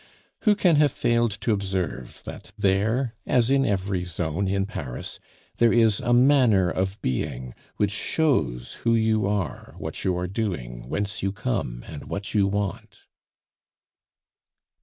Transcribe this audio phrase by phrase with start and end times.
[0.45, 5.19] Who can have failed to observe that there, as in every zone in Paris,
[5.57, 10.89] there is a manner of being which shows who you are, what you are doing,
[10.89, 13.01] whence you come, and what you want?